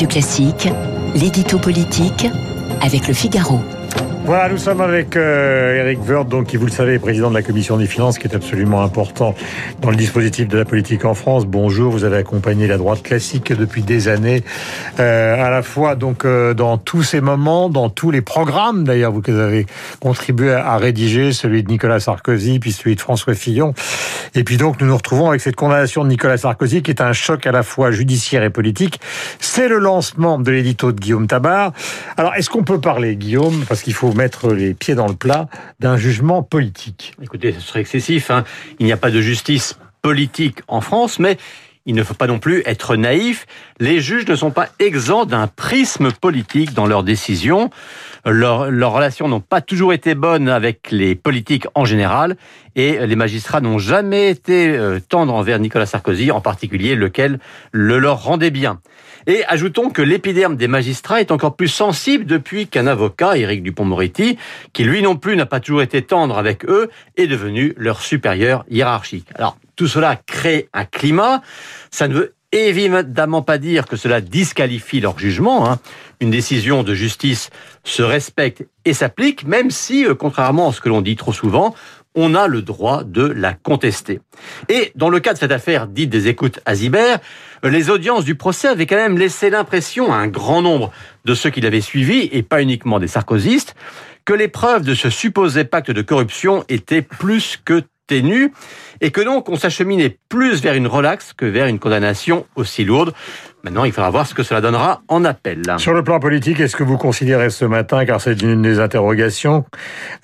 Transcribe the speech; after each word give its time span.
Radio 0.00 0.08
Classique, 0.08 0.68
l'édito 1.14 1.58
politique 1.58 2.26
avec 2.80 3.06
le 3.06 3.12
Figaro. 3.12 3.60
Voilà, 4.30 4.48
nous 4.48 4.58
sommes 4.58 4.80
avec 4.80 5.16
euh, 5.16 5.74
Eric 5.74 6.08
Woerth, 6.08 6.28
donc 6.28 6.46
qui, 6.46 6.56
vous 6.56 6.66
le 6.66 6.70
savez, 6.70 6.94
est 6.94 6.98
président 7.00 7.30
de 7.30 7.34
la 7.34 7.42
Commission 7.42 7.76
des 7.76 7.86
finances, 7.86 8.16
qui 8.16 8.28
est 8.28 8.36
absolument 8.36 8.80
important 8.80 9.34
dans 9.80 9.90
le 9.90 9.96
dispositif 9.96 10.46
de 10.46 10.56
la 10.56 10.64
politique 10.64 11.04
en 11.04 11.14
France. 11.14 11.46
Bonjour, 11.46 11.90
vous 11.90 12.04
avez 12.04 12.18
accompagné 12.18 12.68
la 12.68 12.78
droite 12.78 13.02
classique 13.02 13.52
depuis 13.52 13.82
des 13.82 14.06
années, 14.06 14.44
euh, 15.00 15.34
à 15.34 15.50
la 15.50 15.62
fois 15.62 15.96
donc 15.96 16.24
euh, 16.24 16.54
dans 16.54 16.78
tous 16.78 17.02
ces 17.02 17.20
moments, 17.20 17.68
dans 17.70 17.90
tous 17.90 18.12
les 18.12 18.20
programmes 18.20 18.84
d'ailleurs, 18.84 19.10
vous 19.10 19.28
avez 19.28 19.66
contribué 19.98 20.52
à, 20.52 20.76
rédiger, 20.76 21.32
celui 21.32 21.64
de 21.64 21.68
Nicolas 21.68 21.98
Sarkozy, 21.98 22.60
puis 22.60 22.70
celui 22.70 22.94
de 22.94 23.00
François 23.00 23.34
Fillon. 23.34 23.74
Et 24.36 24.44
puis 24.44 24.58
donc 24.58 24.80
nous 24.80 24.86
nous 24.86 24.96
retrouvons 24.96 25.30
avec 25.30 25.40
cette 25.40 25.56
condamnation 25.56 26.04
de 26.04 26.08
Nicolas 26.08 26.36
Sarkozy, 26.36 26.82
qui 26.82 26.92
est 26.92 27.02
un 27.02 27.12
choc 27.12 27.48
à 27.48 27.50
la 27.50 27.64
fois 27.64 27.90
judiciaire 27.90 28.44
et 28.44 28.50
politique. 28.50 29.00
C'est 29.40 29.66
le 29.66 29.78
lancement 29.78 30.38
de 30.38 30.52
l'édito 30.52 30.92
de 30.92 31.00
Guillaume 31.00 31.26
Tabar. 31.26 31.72
Alors, 32.16 32.36
est-ce 32.36 32.48
qu'on 32.48 32.62
peut 32.62 32.80
parler, 32.80 33.16
Guillaume, 33.16 33.64
parce 33.68 33.82
qu'il 33.82 33.94
faut 33.94 34.12
mettre 34.20 34.52
les 34.52 34.74
pieds 34.74 34.94
dans 34.94 35.08
le 35.08 35.14
plat 35.14 35.48
d'un 35.78 35.96
jugement 35.96 36.42
politique. 36.42 37.14
Écoutez, 37.22 37.52
ce 37.52 37.60
serait 37.60 37.80
excessif. 37.80 38.30
Hein. 38.30 38.44
Il 38.78 38.84
n'y 38.84 38.92
a 38.92 38.98
pas 38.98 39.10
de 39.10 39.22
justice 39.22 39.78
politique 40.02 40.60
en 40.68 40.82
France, 40.82 41.18
mais 41.18 41.38
il 41.86 41.94
ne 41.94 42.02
faut 42.02 42.14
pas 42.14 42.26
non 42.26 42.38
plus 42.38 42.62
être 42.66 42.96
naïf. 42.96 43.46
Les 43.78 44.00
juges 44.00 44.26
ne 44.26 44.36
sont 44.36 44.50
pas 44.50 44.68
exempts 44.78 45.24
d'un 45.24 45.46
prisme 45.46 46.12
politique 46.12 46.74
dans 46.74 46.86
leurs 46.86 47.02
décisions. 47.02 47.70
Leurs, 48.26 48.68
relations 48.92 49.28
n'ont 49.28 49.40
pas 49.40 49.60
toujours 49.60 49.92
été 49.92 50.14
bonnes 50.14 50.48
avec 50.48 50.90
les 50.90 51.14
politiques 51.14 51.66
en 51.74 51.84
général 51.84 52.36
et 52.76 53.06
les 53.06 53.16
magistrats 53.16 53.60
n'ont 53.60 53.78
jamais 53.78 54.30
été 54.30 54.68
euh, 54.68 55.00
tendres 55.00 55.34
envers 55.34 55.58
Nicolas 55.58 55.86
Sarkozy, 55.86 56.30
en 56.30 56.40
particulier 56.40 56.94
lequel 56.94 57.40
le 57.72 57.98
leur 57.98 58.22
rendait 58.22 58.50
bien. 58.50 58.80
Et 59.26 59.44
ajoutons 59.46 59.90
que 59.90 60.02
l'épiderme 60.02 60.56
des 60.56 60.68
magistrats 60.68 61.20
est 61.20 61.30
encore 61.30 61.56
plus 61.56 61.68
sensible 61.68 62.24
depuis 62.24 62.68
qu'un 62.68 62.86
avocat, 62.86 63.36
Éric 63.36 63.62
Dupont-Moretti, 63.62 64.38
qui 64.72 64.84
lui 64.84 65.02
non 65.02 65.16
plus 65.16 65.36
n'a 65.36 65.46
pas 65.46 65.60
toujours 65.60 65.82
été 65.82 66.02
tendre 66.02 66.38
avec 66.38 66.64
eux, 66.66 66.90
est 67.16 67.26
devenu 67.26 67.74
leur 67.76 68.00
supérieur 68.00 68.64
hiérarchique. 68.70 69.26
Alors, 69.34 69.56
tout 69.80 69.88
cela 69.88 70.16
crée 70.26 70.68
un 70.74 70.84
climat. 70.84 71.40
Ça 71.90 72.06
ne 72.06 72.12
veut 72.12 72.34
évidemment 72.52 73.40
pas 73.40 73.56
dire 73.56 73.86
que 73.86 73.96
cela 73.96 74.20
disqualifie 74.20 75.00
leur 75.00 75.18
jugement. 75.18 75.70
Hein. 75.70 75.78
Une 76.20 76.30
décision 76.30 76.82
de 76.82 76.92
justice 76.92 77.48
se 77.82 78.02
respecte 78.02 78.66
et 78.84 78.92
s'applique, 78.92 79.46
même 79.46 79.70
si, 79.70 80.04
euh, 80.04 80.14
contrairement 80.14 80.68
à 80.68 80.72
ce 80.74 80.82
que 80.82 80.90
l'on 80.90 81.00
dit 81.00 81.16
trop 81.16 81.32
souvent, 81.32 81.74
on 82.14 82.34
a 82.34 82.46
le 82.46 82.60
droit 82.60 83.04
de 83.04 83.22
la 83.22 83.54
contester. 83.54 84.20
Et 84.68 84.92
dans 84.96 85.08
le 85.08 85.18
cas 85.18 85.32
de 85.32 85.38
cette 85.38 85.50
affaire 85.50 85.86
dite 85.86 86.10
des 86.10 86.28
écoutes 86.28 86.60
à 86.66 86.74
Zibert, 86.74 87.20
les 87.62 87.88
audiences 87.88 88.26
du 88.26 88.34
procès 88.34 88.68
avaient 88.68 88.84
quand 88.84 88.96
même 88.96 89.16
laissé 89.16 89.48
l'impression 89.48 90.12
à 90.12 90.16
un 90.16 90.28
grand 90.28 90.60
nombre 90.60 90.92
de 91.24 91.34
ceux 91.34 91.48
qui 91.48 91.62
l'avaient 91.62 91.80
suivi, 91.80 92.28
et 92.32 92.42
pas 92.42 92.60
uniquement 92.60 92.98
des 92.98 93.08
sarkozystes, 93.08 93.74
que 94.26 94.34
les 94.34 94.48
preuves 94.48 94.84
de 94.84 94.92
ce 94.92 95.08
supposé 95.08 95.64
pacte 95.64 95.90
de 95.90 96.02
corruption 96.02 96.66
étaient 96.68 97.00
plus 97.00 97.58
que 97.64 97.82
et 98.12 99.10
que 99.10 99.20
donc 99.20 99.48
on 99.48 99.56
s'acheminait 99.56 100.18
plus 100.28 100.62
vers 100.62 100.74
une 100.74 100.86
relaxe 100.86 101.32
que 101.32 101.46
vers 101.46 101.66
une 101.66 101.78
condamnation 101.78 102.46
aussi 102.56 102.84
lourde. 102.84 103.12
Maintenant, 103.62 103.84
il 103.84 103.92
faudra 103.92 104.08
voir 104.08 104.26
ce 104.26 104.32
que 104.34 104.42
cela 104.42 104.62
donnera 104.62 105.02
en 105.08 105.22
appel. 105.24 105.62
Sur 105.76 105.92
le 105.92 106.02
plan 106.02 106.18
politique, 106.18 106.60
est-ce 106.60 106.76
que 106.76 106.82
vous 106.82 106.96
considérez 106.96 107.50
ce 107.50 107.66
matin, 107.66 108.06
car 108.06 108.18
c'est 108.20 108.40
une 108.40 108.62
des 108.62 108.80
interrogations, 108.80 109.66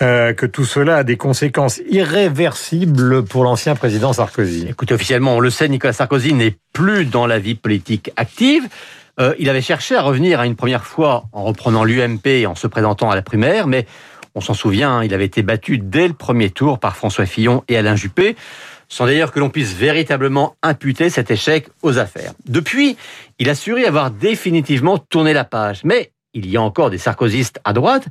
euh, 0.00 0.32
que 0.32 0.46
tout 0.46 0.64
cela 0.64 0.98
a 0.98 1.04
des 1.04 1.18
conséquences 1.18 1.80
irréversibles 1.90 3.24
pour 3.24 3.44
l'ancien 3.44 3.74
président 3.74 4.14
Sarkozy? 4.14 4.66
Écoutez, 4.70 4.94
officiellement, 4.94 5.36
on 5.36 5.40
le 5.40 5.50
sait, 5.50 5.68
Nicolas 5.68 5.92
Sarkozy 5.92 6.32
n'est 6.32 6.56
plus 6.72 7.04
dans 7.04 7.26
la 7.26 7.38
vie 7.38 7.56
politique 7.56 8.10
active. 8.16 8.66
Euh, 9.20 9.34
il 9.38 9.48
avait 9.50 9.62
cherché 9.62 9.96
à 9.96 10.02
revenir 10.02 10.40
à 10.40 10.46
une 10.46 10.56
première 10.56 10.84
fois 10.84 11.24
en 11.32 11.44
reprenant 11.44 11.84
l'UMP 11.84 12.26
et 12.26 12.46
en 12.46 12.54
se 12.54 12.66
présentant 12.66 13.10
à 13.10 13.14
la 13.14 13.22
primaire, 13.22 13.66
mais 13.66 13.86
on 14.36 14.40
s'en 14.40 14.54
souvient, 14.54 15.02
il 15.02 15.12
avait 15.14 15.24
été 15.24 15.42
battu 15.42 15.78
dès 15.78 16.06
le 16.06 16.14
premier 16.14 16.50
tour 16.50 16.78
par 16.78 16.96
François 16.96 17.26
Fillon 17.26 17.64
et 17.68 17.76
Alain 17.76 17.96
Juppé 17.96 18.36
sans 18.88 19.06
d'ailleurs 19.06 19.32
que 19.32 19.40
l'on 19.40 19.50
puisse 19.50 19.72
véritablement 19.72 20.54
imputer 20.62 21.10
cet 21.10 21.30
échec 21.30 21.68
aux 21.82 21.98
affaires. 21.98 22.32
Depuis, 22.46 22.96
il 23.38 23.48
a 23.48 23.52
assuré 23.52 23.84
avoir 23.84 24.10
définitivement 24.10 24.98
tourné 24.98 25.32
la 25.32 25.44
page, 25.44 25.80
mais 25.82 26.12
il 26.36 26.50
y 26.50 26.56
a 26.56 26.62
encore 26.62 26.90
des 26.90 26.98
sarkozystes 26.98 27.58
à 27.64 27.72
droite, 27.72 28.06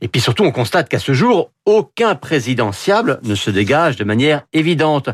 et 0.00 0.08
puis 0.08 0.20
surtout 0.20 0.42
on 0.42 0.50
constate 0.50 0.88
qu'à 0.88 0.98
ce 0.98 1.12
jour, 1.12 1.52
aucun 1.64 2.16
présidentiable 2.16 3.20
ne 3.22 3.36
se 3.36 3.50
dégage 3.50 3.94
de 3.94 4.02
manière 4.02 4.42
évidente. 4.52 5.10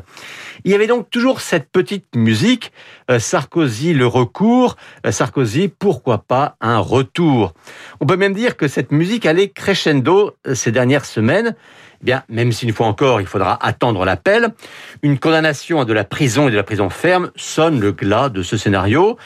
Il 0.64 0.72
y 0.72 0.74
avait 0.74 0.86
donc 0.86 1.10
toujours 1.10 1.42
cette 1.42 1.70
petite 1.70 2.06
musique, 2.16 2.72
euh, 3.10 3.18
Sarkozy 3.18 3.92
le 3.92 4.06
recours, 4.06 4.76
euh, 5.06 5.12
Sarkozy 5.12 5.68
pourquoi 5.68 6.18
pas 6.18 6.56
un 6.62 6.78
retour? 6.78 7.52
On 8.00 8.06
peut 8.06 8.16
même 8.16 8.32
dire 8.32 8.56
que 8.56 8.66
cette 8.66 8.90
musique 8.90 9.26
allait 9.26 9.50
crescendo 9.50 10.34
euh, 10.46 10.54
ces 10.54 10.72
dernières 10.72 11.04
semaines, 11.04 11.54
eh 12.00 12.04
bien, 12.04 12.22
même 12.30 12.52
s'une 12.52 12.72
fois 12.72 12.86
encore, 12.86 13.20
il 13.20 13.26
faudra 13.26 13.62
attendre 13.62 14.06
l'appel, 14.06 14.54
une 15.02 15.18
condamnation 15.18 15.82
à 15.82 15.84
de 15.84 15.92
la 15.92 16.04
prison 16.04 16.48
et 16.48 16.50
de 16.50 16.56
la 16.56 16.62
prison 16.62 16.88
ferme 16.88 17.30
sonne 17.36 17.78
le 17.78 17.92
glas 17.92 18.30
de 18.30 18.42
ce 18.42 18.56
scénario. 18.56 19.18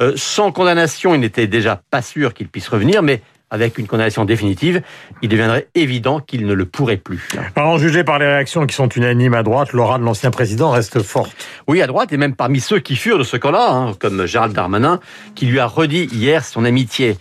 Euh, 0.00 0.14
sans 0.16 0.52
condamnation, 0.52 1.14
il 1.14 1.20
n'était 1.20 1.46
déjà 1.46 1.80
pas 1.90 2.02
sûr 2.02 2.34
qu'il 2.34 2.48
puisse 2.48 2.68
revenir, 2.68 3.02
mais 3.02 3.22
avec 3.52 3.76
une 3.76 3.86
condamnation 3.86 4.24
définitive, 4.24 4.80
il 5.20 5.28
deviendrait 5.28 5.68
évident 5.74 6.20
qu'il 6.20 6.46
ne 6.46 6.54
le 6.54 6.64
pourrait 6.64 6.96
plus. 6.96 7.28
Alors, 7.54 7.78
jugé 7.78 8.02
par 8.02 8.18
les 8.18 8.26
réactions 8.26 8.66
qui 8.66 8.74
sont 8.74 8.88
unanimes 8.88 9.34
à 9.34 9.42
droite, 9.42 9.72
l'aura 9.74 9.98
de 9.98 10.04
l'ancien 10.04 10.30
président 10.30 10.70
reste 10.70 11.02
forte. 11.02 11.36
Oui, 11.68 11.82
à 11.82 11.86
droite, 11.86 12.14
et 12.14 12.16
même 12.16 12.34
parmi 12.34 12.60
ceux 12.60 12.78
qui 12.78 12.96
furent 12.96 13.18
de 13.18 13.24
ce 13.24 13.36
camp-là, 13.36 13.70
hein, 13.70 13.92
comme 13.98 14.24
Gérald 14.24 14.54
Darmanin, 14.54 15.00
qui 15.34 15.44
lui 15.44 15.60
a 15.60 15.66
redit 15.66 16.08
hier 16.12 16.46
son 16.46 16.64
amitié. 16.64 17.18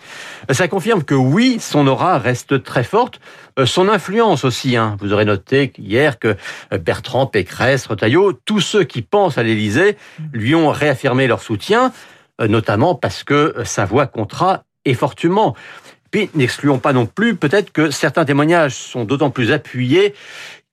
Ça 0.49 0.69
confirme 0.69 1.03
que 1.03 1.15
oui, 1.15 1.57
son 1.59 1.85
aura 1.85 2.17
reste 2.17 2.63
très 2.63 2.85
forte. 2.85 3.19
Euh, 3.59 3.65
son 3.65 3.89
influence 3.89 4.45
aussi, 4.45 4.77
hein. 4.77 4.95
vous 5.01 5.11
aurez 5.11 5.25
noté 5.25 5.73
hier 5.77 6.17
que 6.17 6.35
euh, 6.71 6.77
Bertrand, 6.77 7.25
Pécresse, 7.25 7.87
Retailleau, 7.87 8.33
tous 8.33 8.61
ceux 8.61 8.83
qui 8.83 9.01
pensent 9.01 9.37
à 9.37 9.43
l'Élysée 9.43 9.97
lui 10.31 10.55
ont 10.55 10.69
réaffirmé 10.69 11.27
leur 11.27 11.41
soutien, 11.41 11.87
euh, 11.87 11.89
notamment 12.39 12.95
parce 12.95 13.23
que 13.23 13.55
sa 13.63 13.85
voix 13.85 14.07
comptera 14.07 14.63
et 14.85 14.93
fortement. 14.93 15.55
Puis 16.11 16.29
n'excluons 16.35 16.79
pas 16.79 16.93
non 16.93 17.05
plus 17.05 17.35
peut-être 17.35 17.71
que 17.71 17.89
certains 17.89 18.25
témoignages 18.25 18.75
sont 18.75 19.05
d'autant 19.05 19.29
plus 19.29 19.51
appuyés 19.51 20.13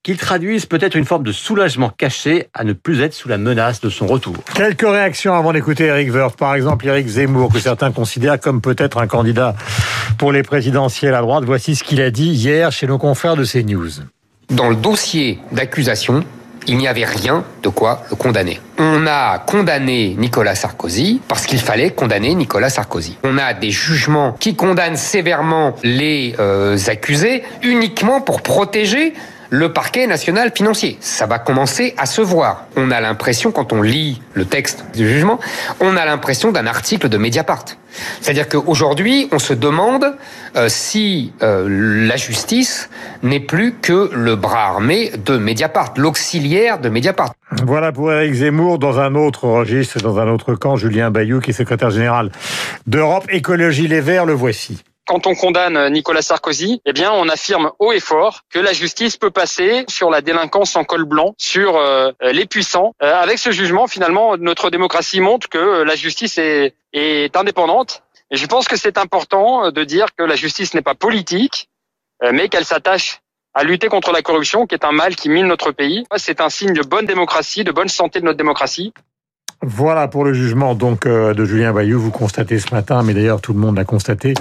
qu'ils 0.03 0.17
traduisent 0.17 0.67
peut-être 0.67 0.97
une 0.97 1.05
forme 1.05 1.23
de 1.23 1.33
soulagement 1.33 1.91
caché 1.91 2.49
à 2.55 2.65
ne 2.65 2.73
plus 2.73 3.03
être 3.03 3.13
sous 3.13 3.29
la 3.29 3.37
menace 3.37 3.81
de 3.81 3.91
son 3.91 4.07
retour. 4.07 4.37
Quelques 4.55 4.83
réactions 4.89 5.35
avant 5.35 5.53
d'écouter 5.53 5.85
Eric 5.85 6.13
Woerth. 6.13 6.37
Par 6.37 6.55
exemple, 6.55 6.87
Eric 6.87 7.07
Zemmour, 7.07 7.53
que 7.53 7.59
certains 7.59 7.93
considèrent 7.93 8.41
comme 8.41 8.61
peut-être 8.61 8.99
un 8.99 9.07
candidat 9.07 9.55
pour 10.17 10.33
les 10.33 10.43
présidentielles 10.43 11.15
à 11.15 11.21
droite. 11.21 11.45
Voici 11.45 11.75
ce 11.75 11.85
qu'il 11.85 12.01
a 12.01 12.11
dit 12.11 12.31
hier 12.31 12.73
chez 12.73 12.87
nos 12.87 12.99
confrères 12.99 13.37
de 13.37 13.45
CNews. 13.45 13.91
Dans 14.51 14.71
le 14.71 14.77
dossier 14.77 15.41
d'accusation, 15.53 16.25
il 16.69 16.77
n'y 16.77 16.87
avait 16.87 17.05
rien 17.05 17.45
de 17.63 17.69
quoi 17.69 18.03
le 18.11 18.17
condamner. 18.17 18.61
On 18.79 19.07
a 19.07 19.39
condamné 19.39 20.15
Nicolas 20.19 20.55
Sarkozy 20.55 21.21
parce 21.27 21.47
qu'il 21.47 21.61
fallait 21.61 21.91
condamner 21.91 22.35
Nicolas 22.35 22.71
Sarkozy. 22.71 23.17
On 23.25 23.39
a 23.39 23.55
des 23.55 23.71
jugements 23.71 24.37
qui 24.39 24.55
condamnent 24.55 24.97
sévèrement 24.97 25.75
les 25.83 26.35
euh, 26.39 26.79
accusés 26.87 27.43
uniquement 27.63 28.21
pour 28.21 28.43
protéger 28.43 29.15
le 29.51 29.73
parquet 29.73 30.07
national 30.07 30.53
financier. 30.55 30.99
Ça 31.01 31.27
va 31.27 31.39
commencer 31.39 31.95
à 31.97 32.07
se 32.07 32.21
voir. 32.21 32.67
On 32.77 32.91
a 32.91 33.01
l'impression, 33.01 33.51
quand 33.51 33.73
on 33.73 33.83
lit 33.83 34.21
le 34.35 34.45
texte 34.45 34.85
du 34.95 35.09
jugement, 35.09 35.39
on 35.81 35.97
a 35.97 36.05
l'impression 36.05 36.53
d'un 36.53 36.67
article 36.67 37.09
de 37.09 37.19
Mediapart. 37.19 37.65
C'est-à-dire 38.21 38.49
qu'aujourd'hui, 38.49 39.29
on 39.33 39.39
se 39.39 39.55
demande 39.55 40.15
euh, 40.57 40.69
si 40.69 41.33
euh, 41.43 42.07
la 42.07 42.17
justice 42.17 42.91
n'est 43.23 43.41
plus 43.41 43.75
que 43.75 44.11
le 44.13 44.37
bras 44.37 44.67
armé 44.67 45.11
de 45.25 45.39
Mediapart, 45.39 45.95
l'auxiliaire 45.97 46.79
de 46.79 46.89
Mediapart. 46.89 47.33
Voilà 47.65 47.93
pour 47.93 48.13
Eric 48.13 48.35
Zemmour. 48.35 48.79
Dans 48.79 49.01
un 49.01 49.15
autre 49.15 49.45
registre, 49.49 50.01
dans 50.01 50.19
un 50.19 50.29
autre 50.29 50.55
camp, 50.55 50.77
Julien 50.77 51.11
Bayou, 51.11 51.41
qui 51.41 51.51
est 51.51 51.55
secrétaire 51.55 51.91
général 51.91 52.31
d'Europe 52.87 53.25
Écologie 53.31 53.89
Les 53.89 54.01
Verts, 54.01 54.27
le 54.27 54.35
voici 54.35 54.83
quand 55.09 55.27
on 55.27 55.35
condamne 55.35 55.89
Nicolas 55.89 56.21
Sarkozy, 56.21 56.83
eh 56.85 56.93
bien, 56.93 57.11
on 57.11 57.31
affirme 57.31 57.73
haut 57.79 57.93
et 57.93 57.99
fort 57.99 58.43
que 58.51 58.59
la 58.59 58.75
justice 58.75 59.17
peut 59.17 59.31
passer 59.31 59.87
sur 59.89 60.11
la 60.11 60.21
délinquance 60.21 60.77
en 60.77 60.85
col 60.85 61.07
blanc, 61.07 61.35
sur 61.39 61.77
euh, 61.77 62.13
les 62.21 62.45
puissants. 62.45 62.95
Euh, 63.03 63.15
avec 63.15 63.39
ce 63.39 63.51
jugement, 63.51 63.87
finalement, 63.87 64.37
notre 64.37 64.69
démocratie 64.69 65.21
montre 65.21 65.49
que 65.49 65.83
la 65.83 65.97
justice 65.97 66.37
est, 66.37 66.75
est 66.93 67.35
indépendante. 67.39 68.03
Et 68.31 68.37
je 68.37 68.45
pense 68.47 68.69
que 68.69 68.77
c'est 68.77 68.99
important 68.99 69.71
de 69.71 69.83
dire 69.83 70.09
que 70.15 70.23
la 70.23 70.37
justice 70.37 70.75
n'est 70.75 70.83
pas 70.83 70.95
politique, 70.95 71.71
euh, 72.23 72.31
mais 72.35 72.51
qu'elle 72.51 72.67
s'attache 72.67 73.21
à 73.55 73.65
lutter 73.65 73.89
contre 73.89 74.13
la 74.13 74.21
corruption, 74.21 74.67
qui 74.67 74.75
est 74.75 74.85
un 74.85 74.93
mal 74.93 75.17
qui 75.17 75.31
mine 75.31 75.47
notre 75.47 75.73
pays. 75.73 76.05
C'est 76.19 76.43
un 76.43 76.51
signe 76.51 76.75
de 76.75 76.83
bonne 76.83 77.07
démocratie, 77.07 77.65
de 77.65 77.73
bonne 77.73 77.89
santé 77.89 78.21
de 78.21 78.27
notre 78.27 78.37
démocratie. 78.37 78.93
Voilà 79.63 80.07
pour 80.07 80.25
le 80.25 80.33
jugement 80.33 80.77
donc 80.77 81.05
euh, 81.05 81.35
de 81.35 81.45
Julien 81.45 81.73
Bayou. 81.73 81.99
Vous 81.99 82.13
constatez 82.13 82.61
ce 82.61 82.73
matin, 82.73 83.03
mais 83.03 83.13
d'ailleurs 83.13 83.41
tout 83.41 83.53
le 83.53 83.59
monde 83.59 83.77
l'a 83.77 83.85
constaté, 83.85 84.35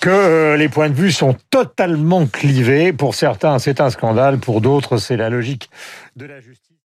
que 0.00 0.10
euh, 0.10 0.56
les 0.56 0.68
points 0.68 0.88
de 0.88 0.94
vue 0.94 1.12
sont 1.12 1.36
totalement 1.50 2.26
clivés. 2.26 2.92
Pour 2.92 3.14
certains, 3.14 3.60
c'est 3.60 3.80
un 3.80 3.90
scandale. 3.90 4.38
Pour 4.38 4.60
d'autres, 4.60 4.96
c'est 4.96 5.16
la 5.16 5.30
logique 5.30 5.70
de 6.16 6.26
la 6.26 6.40
justice. 6.40 6.69